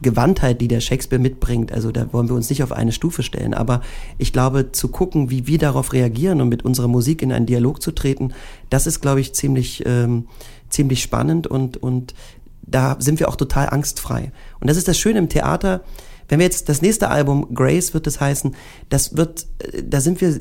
Gewandtheit, 0.01 0.59
die 0.59 0.67
der 0.67 0.79
Shakespeare 0.79 1.21
mitbringt, 1.21 1.71
also 1.71 1.91
da 1.91 2.11
wollen 2.13 2.29
wir 2.29 2.35
uns 2.35 2.49
nicht 2.49 2.63
auf 2.63 2.71
eine 2.71 2.91
Stufe 2.91 3.21
stellen, 3.21 3.53
aber 3.53 3.81
ich 4.17 4.33
glaube, 4.33 4.71
zu 4.71 4.87
gucken, 4.87 5.29
wie 5.29 5.45
wir 5.45 5.59
darauf 5.59 5.93
reagieren 5.93 6.41
und 6.41 6.49
mit 6.49 6.65
unserer 6.65 6.87
Musik 6.87 7.21
in 7.21 7.31
einen 7.31 7.45
Dialog 7.45 7.81
zu 7.81 7.91
treten, 7.91 8.33
das 8.71 8.87
ist, 8.87 8.99
glaube 8.99 9.21
ich, 9.21 9.33
ziemlich, 9.33 9.83
ähm, 9.85 10.27
ziemlich 10.69 11.03
spannend 11.03 11.45
und, 11.45 11.77
und 11.77 12.15
da 12.63 12.97
sind 12.99 13.19
wir 13.19 13.29
auch 13.29 13.35
total 13.35 13.69
angstfrei. 13.69 14.31
Und 14.59 14.67
das 14.67 14.77
ist 14.77 14.87
das 14.87 14.97
Schöne 14.97 15.19
im 15.19 15.29
Theater. 15.29 15.81
Wenn 16.27 16.39
wir 16.39 16.45
jetzt 16.45 16.69
das 16.69 16.81
nächste 16.81 17.09
Album, 17.09 17.53
Grace 17.53 17.93
wird 17.93 18.07
es 18.07 18.19
heißen, 18.19 18.55
das 18.89 19.15
wird, 19.15 19.45
äh, 19.59 19.83
da 19.83 20.01
sind 20.01 20.21
wir 20.21 20.39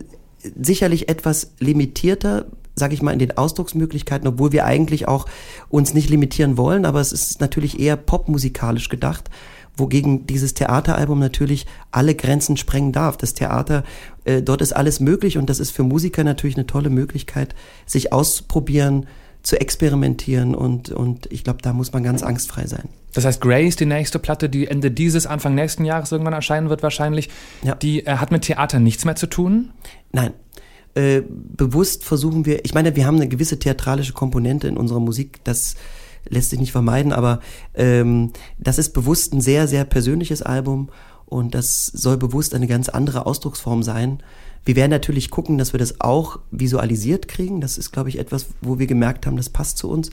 sicherlich 0.59 1.09
etwas 1.09 1.53
limitierter, 1.59 2.47
sage 2.77 2.95
ich 2.95 3.03
mal, 3.03 3.13
in 3.13 3.19
den 3.19 3.37
Ausdrucksmöglichkeiten, 3.37 4.29
obwohl 4.29 4.53
wir 4.53 4.67
eigentlich 4.67 5.09
auch 5.09 5.27
uns 5.69 5.95
nicht 5.95 6.11
limitieren 6.11 6.57
wollen, 6.57 6.85
aber 6.85 7.01
es 7.01 7.13
ist 7.13 7.41
natürlich 7.41 7.81
eher 7.81 7.97
popmusikalisch 7.97 8.89
gedacht 8.89 9.31
wogegen 9.77 10.27
dieses 10.27 10.55
Theateralbum 10.55 11.19
natürlich 11.19 11.67
alle 11.91 12.15
Grenzen 12.15 12.57
sprengen 12.57 12.93
darf. 12.93 13.17
Das 13.17 13.35
Theater, 13.35 13.85
äh, 14.25 14.43
dort 14.43 14.63
ist 14.63 14.73
alles 14.73 15.01
möglich 15.01 15.39
und 15.39 15.51
das 15.51 15.61
ist 15.61 15.71
für 15.71 15.83
Musiker 15.83 16.25
natürlich 16.25 16.57
eine 16.57 16.67
tolle 16.67 16.91
Möglichkeit, 16.91 17.55
sich 17.85 18.13
auszuprobieren, 18.13 19.07
zu 19.43 19.61
experimentieren 19.61 20.57
und, 20.57 20.91
und 20.91 21.31
ich 21.31 21.45
glaube, 21.45 21.61
da 21.63 21.73
muss 21.73 21.93
man 21.93 22.03
ganz 22.03 22.25
angstfrei 22.25 22.67
sein. 22.67 22.89
Das 23.13 23.25
heißt, 23.25 23.41
Grace, 23.41 23.77
die 23.77 23.87
nächste 23.87 24.19
Platte, 24.19 24.49
die 24.49 24.67
Ende 24.67 24.91
dieses, 24.91 25.27
Anfang 25.27 25.55
nächsten 25.55 25.85
Jahres 25.85 26.11
irgendwann 26.11 26.33
erscheinen 26.33 26.69
wird 26.69 26.83
wahrscheinlich, 26.83 27.31
ja. 27.63 27.77
die 27.77 28.05
äh, 28.07 28.17
hat 28.17 28.33
mit 28.33 28.43
Theater 28.43 28.81
nichts 28.81 29.05
mehr 29.05 29.15
zu 29.15 29.29
tun? 29.29 29.71
Nein. 30.11 30.33
Äh, 30.97 31.23
bewusst 31.29 32.05
versuchen 32.05 32.47
wir, 32.47 32.65
ich 32.65 32.73
meine, 32.73 32.97
wir 32.97 33.07
haben 33.07 33.17
eine 33.17 33.29
gewisse 33.29 33.59
theatralische 33.59 34.15
Komponente 34.15 34.67
in 34.67 34.79
unserer 34.79 34.99
Musik, 34.99 35.45
das 35.45 35.75
lässt 36.27 36.49
sich 36.49 36.59
nicht 36.59 36.73
vermeiden, 36.73 37.13
aber 37.13 37.41
ähm, 37.75 38.33
das 38.59 38.79
ist 38.79 38.95
bewusst 38.95 39.35
ein 39.35 39.43
sehr, 39.43 39.69
sehr 39.69 39.85
persönliches 39.85 40.41
Album 40.41 40.89
und 41.27 41.55
das 41.55 41.85
soll 41.85 42.17
bewusst 42.17 42.55
eine 42.55 42.67
ganz 42.67 42.89
andere 42.89 43.27
Ausdrucksform 43.27 43.83
sein. 43.83 44.23
Wir 44.65 44.75
werden 44.75 44.91
natürlich 44.91 45.31
gucken, 45.31 45.59
dass 45.59 45.75
wir 45.75 45.79
das 45.79 46.01
auch 46.01 46.39
visualisiert 46.51 47.29
kriegen. 47.29 47.61
Das 47.61 47.77
ist, 47.77 47.93
glaube 47.93 48.09
ich, 48.09 48.19
etwas, 48.19 48.47
wo 48.63 48.79
wir 48.79 48.87
gemerkt 48.87 49.27
haben, 49.27 49.37
das 49.37 49.51
passt 49.51 49.77
zu 49.77 49.91
uns. 49.91 50.09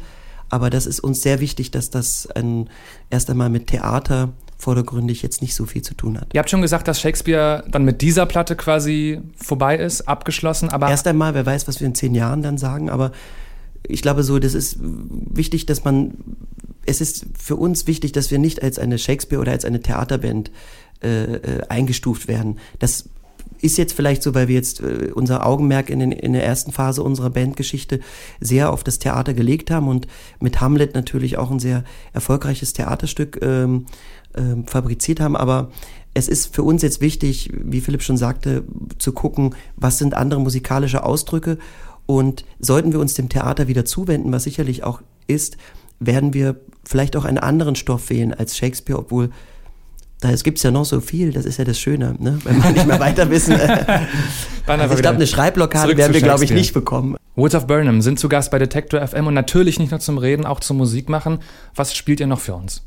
Aber 0.50 0.70
das 0.70 0.86
ist 0.86 1.00
uns 1.00 1.22
sehr 1.22 1.40
wichtig, 1.40 1.72
dass 1.72 1.92
das 1.92 2.28
ein, 2.28 2.70
erst 3.10 3.30
einmal 3.30 3.50
mit 3.50 3.68
Theater 3.68 4.34
vordergründig 4.64 5.22
jetzt 5.22 5.42
nicht 5.42 5.54
so 5.54 5.66
viel 5.66 5.82
zu 5.82 5.94
tun 5.94 6.20
hat. 6.20 6.34
Ihr 6.34 6.40
habt 6.40 6.50
schon 6.50 6.62
gesagt, 6.62 6.88
dass 6.88 7.02
Shakespeare 7.02 7.64
dann 7.70 7.84
mit 7.84 8.02
dieser 8.02 8.26
Platte 8.26 8.56
quasi 8.56 9.22
vorbei 9.36 9.78
ist, 9.78 10.08
abgeschlossen, 10.08 10.70
aber. 10.70 10.90
Erst 10.90 11.06
einmal, 11.06 11.34
wer 11.34 11.46
weiß, 11.46 11.68
was 11.68 11.80
wir 11.80 11.88
in 11.88 11.96
zehn 11.96 12.16
Jahren 12.16 12.42
dann 12.42 12.58
sagen, 12.58 12.90
aber 12.90 13.12
ich 13.86 14.02
glaube 14.02 14.24
so, 14.24 14.40
das 14.40 14.54
ist 14.54 14.78
wichtig, 14.80 15.66
dass 15.66 15.84
man, 15.84 16.14
es 16.86 17.02
ist 17.02 17.26
für 17.38 17.58
uns 17.58 17.86
wichtig, 17.88 18.14
dass 18.14 18.32
wir 18.32 18.40
nicht 18.40 18.64
als 18.64 18.80
eine 18.80 18.98
Shakespeare 18.98 19.42
oder 19.42 19.52
als 19.52 19.66
eine 19.66 19.82
Theaterband 19.82 20.52
äh, 21.04 21.24
äh, 21.24 21.68
eingestuft 21.68 22.30
werden. 22.30 22.60
Das 22.80 23.10
ist 23.64 23.78
jetzt 23.78 23.94
vielleicht 23.94 24.24
so, 24.24 24.36
weil 24.36 24.48
wir 24.48 24.56
jetzt 24.56 24.82
äh, 24.82 25.12
unser 25.14 25.46
Augenmerk 25.46 25.90
in, 25.90 26.00
den, 26.00 26.12
in 26.12 26.34
der 26.34 26.46
ersten 26.46 26.72
Phase 26.72 27.02
unserer 27.02 27.30
Bandgeschichte 27.30 28.00
sehr 28.40 28.72
auf 28.72 28.84
das 28.84 29.00
Theater 29.00 29.34
gelegt 29.34 29.72
haben 29.72 29.88
und 29.88 30.08
mit 30.40 30.60
Hamlet 30.62 30.96
natürlich 30.96 31.38
auch 31.38 31.50
ein 31.50 31.60
sehr 31.60 31.84
erfolgreiches 32.12 32.74
Theaterstück 32.74 33.40
ähm, 33.42 33.86
ähm, 34.36 34.68
fabriziert 34.68 35.20
haben. 35.20 35.38
Aber 35.38 35.72
es 36.14 36.28
ist 36.28 36.54
für 36.54 36.64
uns 36.64 36.82
jetzt 36.82 37.02
wichtig, 37.02 37.50
wie 37.54 37.82
Philipp 37.82 38.04
schon 38.04 38.18
sagte, 38.18 38.66
zu 39.00 39.14
gucken, 39.14 39.56
was 39.76 39.98
sind 39.98 40.14
andere 40.14 40.42
musikalische 40.42 41.04
Ausdrücke 41.04 41.58
und 42.06 42.44
sollten 42.60 42.92
wir 42.92 43.00
uns 43.00 43.14
dem 43.14 43.30
Theater 43.30 43.68
wieder 43.68 43.86
zuwenden, 43.86 44.32
was 44.32 44.44
sicherlich 44.44 44.84
auch 44.84 45.02
ist, 45.28 45.58
werden 46.00 46.34
wir 46.34 46.60
vielleicht 46.84 47.16
auch 47.16 47.24
einen 47.24 47.38
anderen 47.38 47.76
Stoff 47.76 48.10
wählen 48.10 48.34
als 48.34 48.58
Shakespeare, 48.58 49.00
obwohl 49.00 49.30
da 50.24 50.34
gibt 50.36 50.58
es 50.58 50.64
ja 50.64 50.72
noch 50.72 50.86
so 50.86 51.02
viel, 51.02 51.34
das 51.34 51.44
ist 51.44 51.58
ja 51.58 51.66
das 51.66 51.78
Schöne, 51.78 52.16
ne? 52.18 52.40
wenn 52.46 52.64
wir 52.64 52.72
nicht 52.72 52.88
mehr 52.88 53.00
weiter 53.00 53.30
wissen. 53.30 53.56
also 54.68 54.96
ich 54.96 55.02
glaube, 55.02 55.16
eine 55.16 55.28
Schreibblockade 55.28 55.98
werden 55.98 56.14
wir, 56.14 56.22
glaube 56.22 56.46
ich, 56.46 56.52
nicht 56.52 56.74
bekommen. 56.74 57.18
Woods 57.36 57.56
of 57.56 57.68
Burnham 57.68 58.02
sind 58.02 58.20
zu 58.20 58.30
Gast 58.30 58.50
bei 58.50 58.58
Detector 58.58 59.06
FM 59.06 59.28
und 59.28 59.34
natürlich 59.34 59.80
nicht 59.80 59.92
nur 59.92 60.00
zum 60.00 60.18
Reden, 60.18 60.46
auch 60.46 60.62
zum 60.62 60.78
Musik 60.78 61.10
machen. 61.10 61.40
Was 61.76 61.94
spielt 61.94 62.22
ihr 62.22 62.28
noch 62.28 62.40
für 62.40 62.56
uns? 62.56 62.84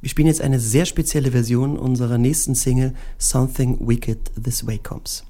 Wir 0.00 0.10
spielen 0.10 0.26
jetzt 0.26 0.40
eine 0.40 0.58
sehr 0.58 0.86
spezielle 0.86 1.30
Version 1.30 1.78
unserer 1.78 2.18
nächsten 2.18 2.56
Single 2.56 2.94
Something 3.16 3.78
Wicked 3.86 4.32
This 4.42 4.66
Way 4.66 4.78
Comes. 4.78 5.22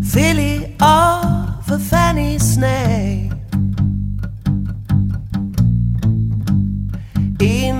Filly 0.00 0.74
of 0.80 1.70
a 1.70 1.78
fanny 1.78 2.38
snake 2.38 2.77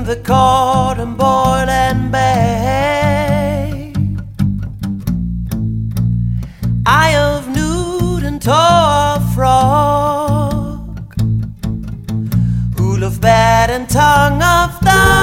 the 0.08 0.16
cord 0.16 0.98
and 0.98 1.18
boil 1.18 1.68
and 1.68 2.10
bake. 2.10 3.94
Eye 6.86 7.14
of 7.14 7.46
nude 7.54 8.24
and 8.24 8.40
toe 8.40 9.16
of 9.16 9.34
frog, 9.34 11.20
hool 12.78 13.04
of 13.04 13.20
bat 13.20 13.68
and 13.68 13.86
tongue 13.86 14.42
of 14.42 14.80
dog, 14.80 15.18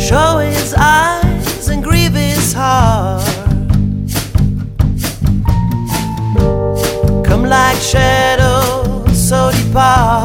Showing 0.00 0.53
shadow 7.94 9.04
so 9.14 9.52
depart. 9.52 10.23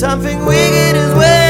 Something 0.00 0.46
wicked 0.46 0.96
is 0.96 1.14
where 1.14 1.49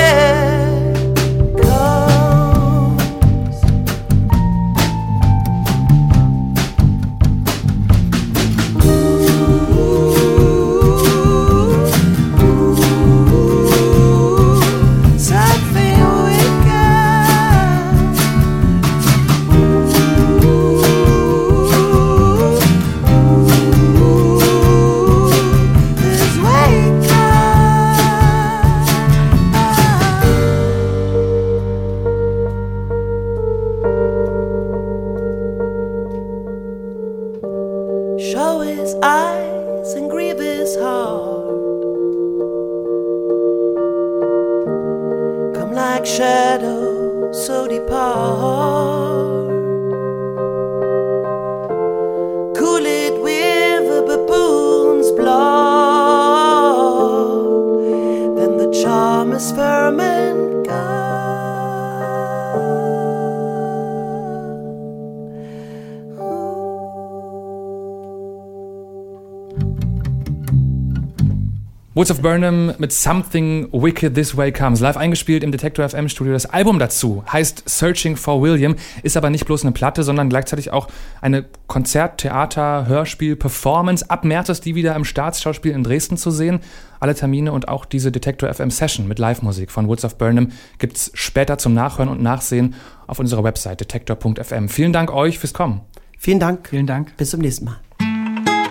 Woods 71.92 72.12
of 72.12 72.22
Burnham 72.22 72.72
mit 72.79 72.92
Something 72.92 73.68
Wicked 73.72 74.14
This 74.14 74.37
Way 74.37 74.53
Comes. 74.53 74.79
Live 74.79 74.96
eingespielt 74.96 75.42
im 75.42 75.50
Detector 75.50 75.88
FM 75.88 76.09
Studio. 76.09 76.33
Das 76.33 76.46
Album 76.46 76.79
dazu 76.79 77.24
heißt 77.33 77.68
Searching 77.68 78.14
for 78.14 78.40
William, 78.40 78.76
ist 79.03 79.16
aber 79.16 79.29
nicht 79.29 79.44
bloß 79.44 79.64
eine 79.64 79.72
Platte, 79.72 80.05
sondern 80.05 80.29
gleichzeitig 80.29 80.70
auch 80.70 80.87
eine 81.20 81.46
Konzert-, 81.66 82.18
Theater-, 82.18 82.87
Hörspiel-, 82.87 83.35
Performance. 83.35 84.09
Ab 84.09 84.24
März 84.24 84.50
ist 84.50 84.66
die 84.66 84.76
wieder 84.76 84.94
im 84.94 85.05
Staatsschauspiel 85.05 85.72
in 85.72 85.83
Dresden 85.83 86.16
zu 86.16 86.31
sehen. 86.31 86.61
Alle 87.00 87.16
Termine 87.16 87.50
und 87.50 87.66
auch 87.66 87.85
diese 87.85 88.12
Detector 88.12 88.55
FM 88.55 88.70
Session 88.70 89.09
mit 89.09 89.18
Live-Musik 89.18 89.72
von 89.72 89.88
Woods 89.88 90.05
of 90.05 90.16
Burnham 90.16 90.53
gibt's 90.79 91.11
später 91.14 91.59
zum 91.59 91.74
Nachhören 91.74 92.09
und 92.09 92.22
Nachsehen 92.22 92.76
auf 93.09 93.18
unserer 93.18 93.42
Website 93.42 93.81
detektor.fm. 93.81 94.68
Vielen 94.68 94.92
Dank 94.92 95.12
euch 95.12 95.40
fürs 95.40 95.55
Kommen. 95.55 95.81
Vielen 96.16 96.38
Dank. 96.38 96.68
Vielen 96.68 96.87
Dank. 96.87 97.16
Bis 97.16 97.31
zum 97.31 97.40
nächsten 97.40 97.64
Mal. 97.64 97.81